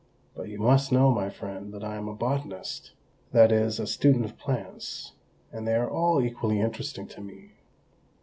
But 0.35 0.49
you 0.49 0.57
must 0.57 0.91
know, 0.91 1.11
my 1.11 1.29
friend, 1.29 1.71
that 1.75 1.83
I 1.83 1.95
am 1.95 2.07
a 2.07 2.15
botanist 2.15 2.93
that 3.33 3.51
is, 3.51 3.79
a 3.79 3.85
student 3.85 4.25
of 4.25 4.35
plants 4.35 5.11
and 5.51 5.67
they 5.67 5.75
are 5.75 5.87
all 5.91 6.19
equally 6.23 6.59
interesting 6.59 7.05
to 7.09 7.21
me." 7.21 7.51